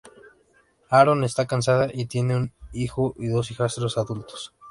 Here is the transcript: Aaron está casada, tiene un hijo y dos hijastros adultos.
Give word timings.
Aaron 0.89 1.23
está 1.23 1.45
casada, 1.45 1.87
tiene 2.09 2.35
un 2.35 2.53
hijo 2.73 3.13
y 3.19 3.27
dos 3.27 3.51
hijastros 3.51 3.99
adultos. 3.99 4.51